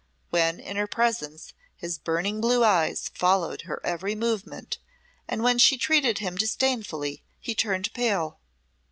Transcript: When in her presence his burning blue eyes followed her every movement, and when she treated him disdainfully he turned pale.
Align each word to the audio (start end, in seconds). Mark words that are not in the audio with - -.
When 0.31 0.59
in 0.59 0.77
her 0.77 0.87
presence 0.87 1.53
his 1.75 1.99
burning 1.99 2.41
blue 2.41 2.63
eyes 2.63 3.09
followed 3.13 3.61
her 3.69 3.79
every 3.85 4.15
movement, 4.15 4.79
and 5.27 5.43
when 5.43 5.59
she 5.59 5.77
treated 5.77 6.17
him 6.17 6.37
disdainfully 6.37 7.21
he 7.39 7.53
turned 7.53 7.93
pale. 7.93 8.39